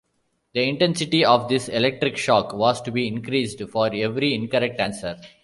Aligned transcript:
The 0.55 0.67
intensity 0.67 1.23
of 1.23 1.47
this 1.47 1.69
electric 1.69 2.17
shock 2.17 2.53
was 2.53 2.81
to 2.81 2.91
be 2.91 3.07
increased 3.07 3.61
for 3.69 3.93
every 3.93 4.33
incorrect 4.33 4.79
answer. 4.79 5.17